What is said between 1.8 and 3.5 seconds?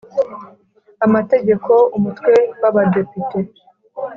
Umutwe w Abadepite